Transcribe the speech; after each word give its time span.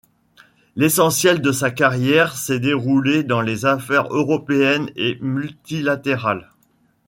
L’essentiel 0.75 1.41
de 1.43 1.51
sa 1.51 1.69
carrière 1.69 2.35
s’est 2.35 2.59
déroulé 2.59 3.23
dans 3.23 3.41
les 3.41 3.67
affaires 3.67 4.07
européennes 4.11 4.89
et 4.95 5.19
multilatérales. 5.21 6.49